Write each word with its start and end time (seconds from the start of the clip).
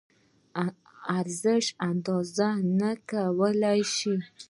ارزش 1.19 1.65
اندازه 1.89 2.49
نه 2.79 2.91
کولی 3.09 3.81
شو. 3.95 4.13